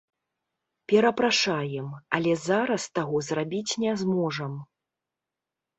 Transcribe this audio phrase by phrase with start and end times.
[0.91, 1.87] Перапрашаем,
[2.19, 4.53] але зараз таго зрабіць не зможам.